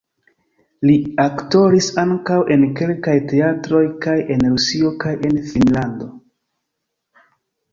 Li 0.89 0.93
aktoris 1.23 1.89
ankaŭ 2.03 2.37
en 2.55 2.65
kelkaj 2.79 3.15
teatroj 3.33 3.83
kaj 4.07 4.17
en 4.37 4.47
Rusio 4.55 4.93
kaj 5.05 5.13
en 5.31 5.39
Finnlando. 5.51 6.09